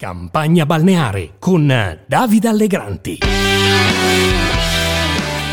Campagna 0.00 0.64
balneare 0.64 1.30
con 1.40 1.66
Davide 2.06 2.46
Allegranti. 2.46 3.18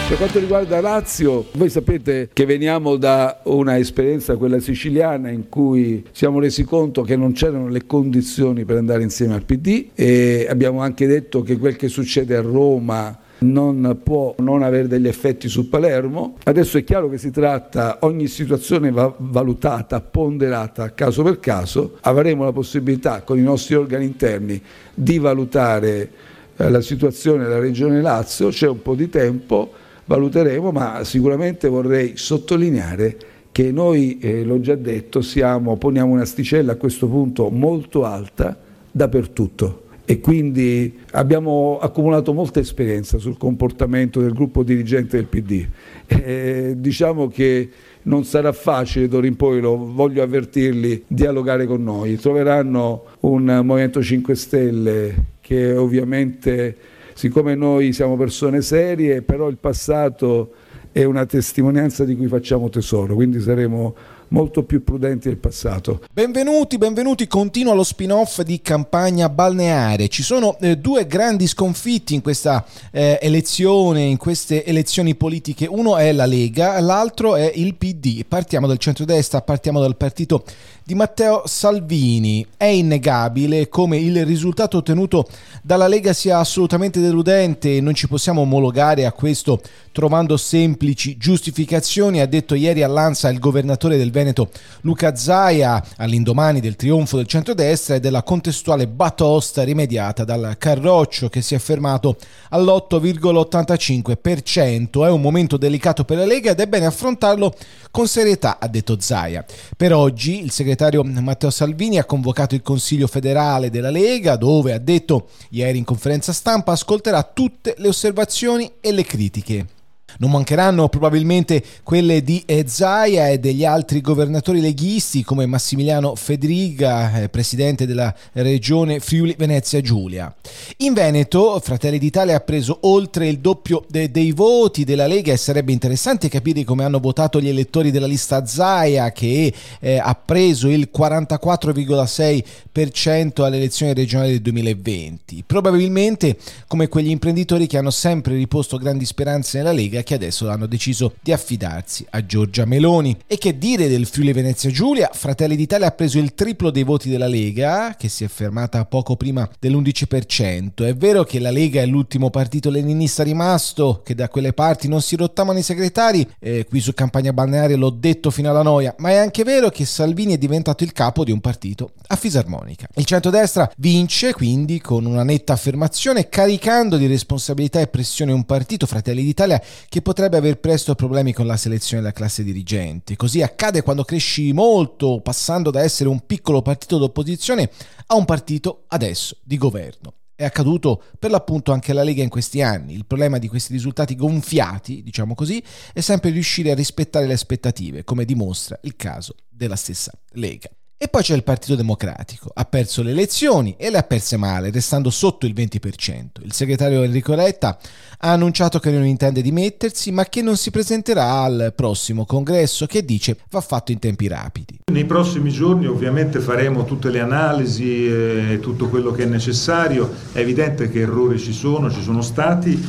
Per 0.07 0.17
quanto 0.17 0.37
riguarda 0.37 0.79
Lazio, 0.81 1.47
voi 1.53 1.67
sapete 1.71 2.29
che 2.31 2.45
veniamo 2.45 2.95
da 2.97 3.41
una 3.45 3.79
esperienza, 3.79 4.35
quella 4.35 4.59
siciliana, 4.59 5.31
in 5.31 5.49
cui 5.49 6.05
siamo 6.11 6.39
resi 6.39 6.63
conto 6.63 7.01
che 7.01 7.15
non 7.15 7.31
c'erano 7.31 7.69
le 7.69 7.87
condizioni 7.87 8.65
per 8.65 8.77
andare 8.77 9.01
insieme 9.01 9.33
al 9.33 9.45
PD 9.45 9.87
e 9.95 10.45
abbiamo 10.47 10.81
anche 10.81 11.07
detto 11.07 11.41
che 11.41 11.57
quel 11.57 11.75
che 11.75 11.87
succede 11.87 12.35
a 12.35 12.41
Roma 12.41 13.17
non 13.39 13.99
può 14.01 14.35
non 14.39 14.63
avere 14.63 14.87
degli 14.87 15.07
effetti 15.07 15.49
su 15.49 15.67
Palermo. 15.67 16.37
Adesso 16.43 16.77
è 16.77 16.83
chiaro 16.83 17.09
che 17.09 17.17
si 17.17 17.31
tratta, 17.31 17.99
ogni 18.01 18.27
situazione 18.27 18.91
va 18.91 19.13
valutata, 19.17 19.99
ponderata 19.99 20.93
caso 20.93 21.23
per 21.23 21.39
caso, 21.39 21.97
avremo 22.01 22.43
la 22.43 22.51
possibilità 22.51 23.21
con 23.21 23.37
i 23.37 23.41
nostri 23.41 23.75
organi 23.75 24.05
interni 24.05 24.61
di 24.93 25.17
valutare 25.17 26.09
eh, 26.55 26.69
la 26.69 26.81
situazione 26.81 27.43
della 27.43 27.59
Regione 27.59 28.01
Lazio, 28.01 28.49
c'è 28.49 28.67
un 28.67 28.81
po' 28.81 28.95
di 28.95 29.09
tempo, 29.09 29.71
valuteremo, 30.05 30.71
ma 30.71 31.03
sicuramente 31.03 31.67
vorrei 31.67 32.13
sottolineare 32.15 33.17
che 33.51 33.71
noi, 33.71 34.19
eh, 34.19 34.43
l'ho 34.43 34.59
già 34.59 34.75
detto, 34.75 35.21
siamo, 35.21 35.77
poniamo 35.77 36.11
un'asticella 36.11 36.73
a 36.73 36.75
questo 36.75 37.07
punto 37.07 37.49
molto 37.49 38.03
alta 38.03 38.57
dappertutto 38.91 39.84
e 40.05 40.19
quindi 40.19 40.99
abbiamo 41.11 41.79
accumulato 41.81 42.31
molta 42.31 42.59
esperienza 42.59 43.17
sul 43.17 43.37
comportamento 43.37 44.21
del 44.21 44.33
gruppo 44.33 44.61
dirigente 44.61 45.17
del 45.17 45.25
PD. 45.25 45.65
E 46.05 46.75
diciamo 46.77 47.27
che 47.27 47.69
non 48.03 48.23
sarà 48.23 48.51
facile 48.51 49.07
d'ora 49.07 49.25
in 49.25 49.35
poi, 49.35 49.59
lo 49.59 49.75
voglio 49.77 50.21
avvertirli, 50.21 51.05
dialogare 51.07 51.65
con 51.65 51.83
noi. 51.83 52.17
Troveranno 52.17 53.03
un 53.21 53.61
Movimento 53.63 54.03
5 54.03 54.35
Stelle 54.35 55.15
che 55.41 55.75
ovviamente, 55.75 56.77
siccome 57.13 57.55
noi 57.55 57.91
siamo 57.91 58.15
persone 58.15 58.61
serie, 58.61 59.23
però 59.23 59.47
il 59.47 59.57
passato 59.57 60.51
è 60.91 61.03
una 61.03 61.25
testimonianza 61.25 62.05
di 62.05 62.15
cui 62.15 62.27
facciamo 62.27 62.69
tesoro, 62.69 63.15
quindi 63.15 63.39
saremo 63.39 63.95
molto 64.29 64.63
più 64.63 64.83
prudenti 64.83 65.27
del 65.27 65.37
passato. 65.37 66.01
Benvenuti, 66.11 66.77
benvenuti, 66.77 67.27
continua 67.27 67.73
lo 67.73 67.83
spin-off 67.83 68.41
di 68.41 68.61
campagna 68.61 69.29
balneare. 69.29 70.07
Ci 70.07 70.23
sono 70.23 70.57
eh, 70.59 70.77
due 70.77 71.05
grandi 71.07 71.47
sconfitti 71.47 72.13
in 72.13 72.21
questa 72.21 72.65
eh, 72.91 73.19
elezione, 73.21 74.01
in 74.01 74.17
queste 74.17 74.65
elezioni 74.65 75.15
politiche. 75.15 75.67
Uno 75.67 75.97
è 75.97 76.11
la 76.11 76.25
Lega, 76.25 76.79
l'altro 76.79 77.35
è 77.35 77.51
il 77.55 77.75
PD. 77.75 78.25
Partiamo 78.27 78.67
dal 78.67 78.77
centrodestra, 78.77 79.41
partiamo 79.41 79.79
dal 79.79 79.95
partito 79.95 80.43
di 80.83 80.95
Matteo 80.95 81.43
Salvini. 81.45 82.45
È 82.57 82.65
innegabile 82.65 83.69
come 83.69 83.97
il 83.97 84.25
risultato 84.25 84.77
ottenuto 84.77 85.27
dalla 85.61 85.87
Lega 85.87 86.13
sia 86.13 86.39
assolutamente 86.39 86.99
deludente 86.99 87.81
non 87.81 87.93
ci 87.93 88.07
possiamo 88.07 88.41
omologare 88.41 89.05
a 89.05 89.11
questo 89.11 89.61
trovando 89.91 90.35
semplici 90.35 91.15
giustificazioni, 91.17 92.19
ha 92.19 92.25
detto 92.25 92.53
ieri 92.53 92.83
all'Ansa 92.83 93.29
il 93.29 93.39
governatore 93.39 93.97
del 93.97 94.11
Veneto 94.15 94.49
Luca 94.81 95.15
Zaia 95.17 95.83
all'indomani 95.97 96.61
del 96.61 96.77
trionfo 96.77 97.17
del 97.17 97.27
centrodestra 97.27 97.95
e 97.95 97.99
della 97.99 98.23
contestuale 98.23 98.87
batosta 98.87 99.63
rimediata 99.63 100.23
dal 100.23 100.55
Carroccio 100.57 101.27
che 101.27 101.41
si 101.41 101.53
è 101.53 101.59
fermato 101.59 102.15
all'8,85%. 102.51 105.05
È 105.05 105.09
un 105.09 105.19
momento 105.19 105.57
delicato 105.57 106.05
per 106.05 106.15
la 106.17 106.25
Lega 106.25 106.51
ed 106.51 106.61
è 106.61 106.67
bene 106.67 106.85
affrontarlo 106.85 107.53
con 107.91 108.07
serietà, 108.07 108.57
ha 108.57 108.69
detto 108.69 109.01
Zaia. 109.01 109.43
Per 109.75 109.93
oggi 109.93 110.41
il 110.41 110.51
segretario 110.51 111.03
Matteo 111.03 111.49
Salvini 111.49 111.97
ha 111.97 112.05
convocato 112.05 112.55
il 112.55 112.61
Consiglio 112.61 113.07
federale 113.07 113.69
della 113.69 113.89
Lega 113.89 114.37
dove 114.37 114.71
ha 114.71 114.79
detto 114.79 115.27
ieri 115.49 115.77
in 115.77 115.83
conferenza 115.83 116.31
stampa 116.31 116.71
ascolterà 116.71 117.21
tutte 117.23 117.75
le 117.77 117.89
osservazioni 117.89 118.71
e 118.79 118.93
le 118.93 119.03
critiche. 119.03 119.74
Non 120.17 120.31
mancheranno 120.31 120.87
probabilmente 120.87 121.61
quelle 121.83 122.23
di 122.23 122.43
Zaia 122.65 123.29
e 123.29 123.39
degli 123.39 123.65
altri 123.65 124.01
governatori 124.01 124.61
leghisti 124.61 125.23
come 125.23 125.45
Massimiliano 125.45 126.15
Federiga, 126.15 127.21
eh, 127.21 127.29
presidente 127.29 127.85
della 127.85 128.11
regione 128.33 128.99
Friuli 128.99 129.35
Venezia 129.37 129.81
Giulia. 129.81 130.33
In 130.77 130.93
Veneto 130.93 131.59
Fratelli 131.61 131.97
d'Italia 131.97 132.37
ha 132.37 132.39
preso 132.39 132.77
oltre 132.81 133.27
il 133.27 133.39
doppio 133.39 133.83
de- 133.89 134.09
dei 134.09 134.31
voti 134.31 134.85
della 134.85 135.07
Lega 135.07 135.33
e 135.33 135.37
sarebbe 135.37 135.73
interessante 135.73 136.29
capire 136.29 136.63
come 136.63 136.85
hanno 136.85 136.99
votato 136.99 137.41
gli 137.41 137.49
elettori 137.49 137.91
della 137.91 138.07
lista 138.07 138.45
Zaia 138.45 139.11
che 139.11 139.53
eh, 139.79 139.97
ha 139.97 140.15
preso 140.15 140.69
il 140.69 140.89
44,6% 140.95 143.43
alle 143.43 143.57
elezioni 143.57 143.93
regionali 143.93 144.31
del 144.31 144.41
2020. 144.41 145.43
Probabilmente 145.45 146.37
come 146.67 146.87
quegli 146.87 147.09
imprenditori 147.09 147.67
che 147.67 147.77
hanno 147.77 147.91
sempre 147.91 148.35
riposto 148.35 148.77
grandi 148.77 149.03
speranze 149.05 149.57
nella 149.57 149.73
Lega 149.73 150.03
che 150.05 150.13
adesso 150.13 150.49
hanno 150.49 150.67
deciso 150.67 151.15
di 151.21 151.33
affidarsi 151.33 152.05
a 152.11 152.25
Giorgia 152.25 152.63
Meloni. 152.63 153.17
E 153.27 153.37
che 153.37 153.57
dire 153.57 153.89
del 153.89 154.05
Friuli 154.05 154.31
Venezia 154.31 154.69
Giulia? 154.69 155.09
Fratelli 155.11 155.57
d'Italia 155.57 155.87
ha 155.87 155.91
preso 155.91 156.19
il 156.19 156.33
triplo 156.33 156.71
dei 156.71 156.83
voti 156.83 157.09
della 157.09 157.27
Lega, 157.27 157.95
che 157.97 158.07
si 158.07 158.23
è 158.23 158.27
fermata 158.29 158.85
poco 158.85 159.17
prima 159.17 159.49
dell'11%. 159.59 160.85
È 160.85 160.95
vero 160.95 161.23
che 161.23 161.39
la 161.39 161.51
Lega 161.51 161.81
è 161.81 161.85
l'ultimo 161.85 162.29
partito 162.29 162.69
leninista 162.69 163.23
rimasto, 163.23 164.01
che 164.05 164.15
da 164.15 164.29
quelle 164.29 164.53
parti 164.53 164.87
non 164.87 165.01
si 165.01 165.15
rottavano 165.17 165.59
i 165.59 165.63
segretari, 165.63 166.25
eh, 166.39 166.65
qui 166.69 166.79
su 166.79 166.93
campagna 166.93 167.33
balneare 167.33 167.75
l'ho 167.75 167.89
detto 167.89 168.29
fino 168.29 168.49
alla 168.49 168.61
noia, 168.61 168.95
ma 168.99 169.09
è 169.09 169.15
anche 169.15 169.43
vero 169.43 169.69
che 169.69 169.85
Salvini 169.85 170.33
è 170.33 170.37
diventato 170.37 170.83
il 170.83 170.93
capo 170.93 171.23
di 171.23 171.31
un 171.31 171.41
partito 171.41 171.91
a 172.07 172.15
fisarmonica. 172.15 172.87
Il 172.95 173.05
centrodestra 173.05 173.69
vince 173.77 174.33
quindi 174.33 174.79
con 174.79 175.05
una 175.05 175.23
netta 175.23 175.53
affermazione, 175.53 176.29
caricando 176.29 176.97
di 176.97 177.07
responsabilità 177.07 177.79
e 177.79 177.87
pressione 177.87 178.31
un 178.31 178.45
partito, 178.45 178.85
Fratelli 178.85 179.23
d'Italia, 179.23 179.61
che 179.95 180.01
potrebbe 180.01 180.35
aver 180.35 180.59
presto 180.59 180.93
problemi 180.93 181.31
con 181.31 181.47
la 181.47 181.55
selezione 181.55 182.01
della 182.01 182.13
classe 182.13 182.43
dirigente. 182.43 183.15
Così 183.15 183.41
accade 183.41 183.81
quando 183.81 184.03
cresci 184.03 184.51
molto, 184.51 185.21
passando 185.21 185.71
da 185.71 185.83
essere 185.83 186.09
un 186.09 186.25
piccolo 186.25 186.61
partito 186.61 186.97
d'opposizione 186.97 187.71
a 188.07 188.15
un 188.15 188.25
partito 188.25 188.83
adesso 188.89 189.37
di 189.41 189.57
governo. 189.57 190.15
È 190.35 190.43
accaduto 190.43 191.01
per 191.17 191.31
l'appunto 191.31 191.71
anche 191.71 191.91
alla 191.91 192.03
Lega 192.03 192.21
in 192.21 192.27
questi 192.27 192.61
anni. 192.61 192.93
Il 192.93 193.05
problema 193.05 193.37
di 193.37 193.47
questi 193.47 193.71
risultati 193.71 194.17
gonfiati, 194.17 195.01
diciamo 195.01 195.33
così, 195.33 195.63
è 195.93 196.01
sempre 196.01 196.29
riuscire 196.29 196.71
a 196.71 196.75
rispettare 196.75 197.25
le 197.25 197.31
aspettative, 197.31 198.03
come 198.03 198.25
dimostra 198.25 198.77
il 198.81 198.97
caso 198.97 199.33
della 199.47 199.77
stessa 199.77 200.11
Lega. 200.31 200.69
E 200.97 201.09
poi 201.09 201.23
c'è 201.23 201.35
il 201.35 201.43
Partito 201.43 201.75
Democratico, 201.75 202.49
ha 202.53 202.63
perso 202.63 203.03
le 203.03 203.11
elezioni 203.11 203.75
e 203.77 203.89
le 203.89 203.97
ha 203.97 204.03
perse 204.03 204.37
male, 204.37 204.71
restando 204.71 205.09
sotto 205.09 205.45
il 205.45 205.53
20%. 205.53 206.41
Il 206.41 206.53
segretario 206.53 207.03
Enrico 207.03 207.35
Letta 207.35 207.77
ha 208.19 208.31
annunciato 208.31 208.79
che 208.79 208.91
non 208.91 209.05
intende 209.05 209.41
dimettersi, 209.41 210.11
ma 210.13 210.23
che 210.23 210.41
non 210.41 210.55
si 210.55 210.71
presenterà 210.71 211.41
al 211.41 211.73
prossimo 211.75 212.25
congresso 212.25 212.85
che 212.85 213.03
dice 213.03 213.39
va 213.49 213.59
fatto 213.59 213.91
in 213.91 213.99
tempi 213.99 214.29
rapidi. 214.29 214.79
Nei 214.89 215.03
prossimi 215.03 215.51
giorni 215.51 215.85
ovviamente 215.85 216.39
faremo 216.39 216.85
tutte 216.85 217.09
le 217.09 217.19
analisi 217.19 218.07
e 218.07 218.59
tutto 218.61 218.87
quello 218.87 219.11
che 219.11 219.23
è 219.23 219.27
necessario. 219.27 220.09
È 220.31 220.39
evidente 220.39 220.89
che 220.89 221.01
errori 221.01 221.37
ci 221.37 221.51
sono, 221.51 221.91
ci 221.91 222.01
sono 222.01 222.21
stati, 222.21 222.81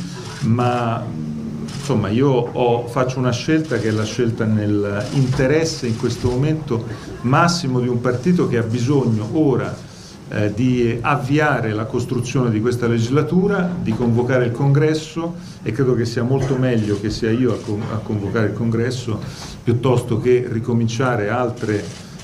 ma 0.43 1.35
insomma 1.73 2.09
io 2.09 2.29
ho, 2.29 2.87
faccio 2.87 3.19
una 3.19 3.31
scelta 3.31 3.77
che 3.77 3.89
è 3.89 3.91
la 3.91 4.03
scelta 4.03 4.45
nell'interesse 4.45 5.87
in 5.87 5.97
questo 5.97 6.29
momento 6.29 6.85
massimo 7.21 7.79
di 7.79 7.87
un 7.87 8.01
partito 8.01 8.47
che 8.47 8.57
ha 8.57 8.63
bisogno 8.63 9.29
ora 9.33 9.75
eh, 10.29 10.53
di 10.53 10.97
avviare 10.99 11.71
la 11.71 11.85
costruzione 11.85 12.49
di 12.49 12.59
questa 12.59 12.87
legislatura, 12.87 13.73
di 13.81 13.93
convocare 13.93 14.45
il 14.45 14.51
congresso 14.51 15.35
e 15.63 15.71
credo 15.71 15.95
che 15.95 16.03
sia 16.03 16.23
molto 16.23 16.57
meglio 16.57 16.99
che 16.99 17.09
sia 17.09 17.31
io 17.31 17.53
a, 17.53 17.57
con, 17.57 17.81
a 17.93 17.97
convocare 17.97 18.47
il 18.47 18.53
congresso 18.53 19.19
piuttosto 19.63 20.19
che 20.19 20.45
ricominciare 20.49 21.29
altre, 21.29 21.81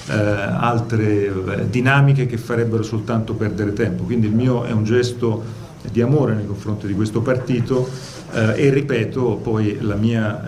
eh, 0.09 0.13
altre 0.13 1.25
eh, 1.25 1.69
dinamiche 1.69 2.25
che 2.25 2.37
farebbero 2.37 2.83
soltanto 2.83 3.35
perdere 3.35 3.71
tempo. 3.71 4.03
Quindi 4.03 4.27
il 4.27 4.33
mio 4.33 4.65
è 4.65 4.71
un 4.71 4.83
gesto 4.83 5.61
di 5.91 6.01
amore 6.01 6.33
nei 6.33 6.45
confronti 6.45 6.87
di 6.87 6.93
questo 6.93 7.21
partito 7.21 7.89
eh, 8.31 8.53
e 8.55 8.69
ripeto 8.69 9.39
poi 9.41 9.77
la 9.81 9.95
mia 9.95 10.43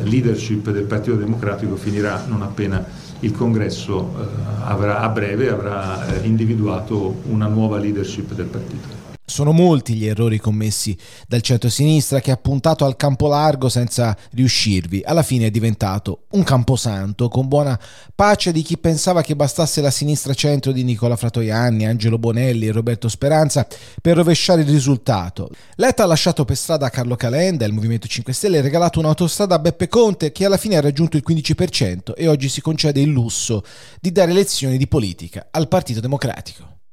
eh, 0.00 0.04
leadership 0.04 0.70
del 0.70 0.84
Partito 0.84 1.16
Democratico 1.16 1.76
finirà 1.76 2.24
non 2.26 2.42
appena 2.42 2.84
il 3.20 3.32
congresso 3.32 4.14
eh, 4.18 4.24
avrà, 4.64 5.00
a 5.00 5.08
breve 5.08 5.48
avrà 5.48 6.06
eh, 6.06 6.26
individuato 6.26 7.22
una 7.28 7.46
nuova 7.46 7.78
leadership 7.78 8.32
del 8.34 8.46
partito. 8.46 9.13
Sono 9.26 9.52
molti 9.52 9.94
gli 9.94 10.04
errori 10.04 10.38
commessi 10.38 10.94
dal 11.26 11.40
centro-sinistra 11.40 12.20
che 12.20 12.30
ha 12.30 12.36
puntato 12.36 12.84
al 12.84 12.94
campo 12.94 13.26
largo 13.26 13.70
senza 13.70 14.14
riuscirvi. 14.32 15.00
Alla 15.02 15.22
fine 15.22 15.46
è 15.46 15.50
diventato 15.50 16.24
un 16.32 16.42
camposanto, 16.42 17.28
con 17.28 17.48
buona 17.48 17.80
pace 18.14 18.52
di 18.52 18.60
chi 18.60 18.76
pensava 18.76 19.22
che 19.22 19.34
bastasse 19.34 19.80
la 19.80 19.90
sinistra 19.90 20.34
centro 20.34 20.72
di 20.72 20.84
Nicola 20.84 21.16
Fratoianni, 21.16 21.86
Angelo 21.86 22.18
Bonelli 22.18 22.66
e 22.66 22.72
Roberto 22.72 23.08
Speranza 23.08 23.66
per 24.02 24.16
rovesciare 24.16 24.60
il 24.60 24.68
risultato. 24.68 25.48
Letta 25.76 26.02
ha 26.02 26.06
lasciato 26.06 26.44
per 26.44 26.56
strada 26.56 26.90
Carlo 26.90 27.16
Calenda, 27.16 27.64
il 27.64 27.72
Movimento 27.72 28.06
5 28.06 28.30
Stelle, 28.34 28.58
e 28.58 28.60
regalato 28.60 28.98
un'autostrada 28.98 29.54
a 29.54 29.58
Beppe 29.58 29.88
Conte 29.88 30.32
che 30.32 30.44
alla 30.44 30.58
fine 30.58 30.76
ha 30.76 30.82
raggiunto 30.82 31.16
il 31.16 31.24
15% 31.26 32.12
e 32.14 32.28
oggi 32.28 32.50
si 32.50 32.60
concede 32.60 33.00
il 33.00 33.08
lusso 33.08 33.64
di 34.02 34.12
dare 34.12 34.34
lezioni 34.34 34.76
di 34.76 34.86
politica 34.86 35.48
al 35.50 35.66
Partito 35.66 36.00
Democratico. 36.00 36.73